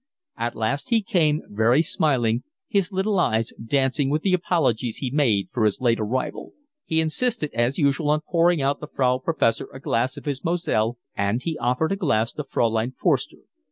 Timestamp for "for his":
5.53-5.79